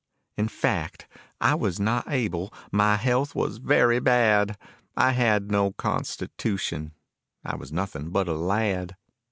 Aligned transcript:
In 0.35 0.47
fact 0.47 1.07
I 1.39 1.53
was 1.53 1.79
not 1.79 2.07
able, 2.09 2.51
my 2.71 2.95
health 2.95 3.35
was 3.35 3.57
very 3.59 3.99
bad, 3.99 4.57
I 4.97 5.11
had 5.11 5.51
no 5.51 5.73
constitution, 5.73 6.93
I 7.45 7.55
was 7.55 7.71
nothing 7.71 8.09
but 8.09 8.27
a 8.27 8.33
lad. 8.33 8.95